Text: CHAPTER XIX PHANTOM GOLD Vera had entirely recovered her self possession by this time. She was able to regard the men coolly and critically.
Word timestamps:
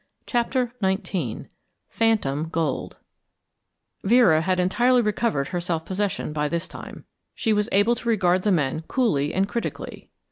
CHAPTER 0.25 0.73
XIX 0.83 1.45
PHANTOM 1.89 2.49
GOLD 2.49 2.95
Vera 4.03 4.41
had 4.41 4.59
entirely 4.59 5.03
recovered 5.03 5.49
her 5.49 5.61
self 5.61 5.85
possession 5.85 6.33
by 6.33 6.47
this 6.47 6.67
time. 6.67 7.05
She 7.35 7.53
was 7.53 7.69
able 7.71 7.93
to 7.97 8.09
regard 8.09 8.41
the 8.41 8.51
men 8.51 8.81
coolly 8.87 9.31
and 9.31 9.47
critically. 9.47 10.09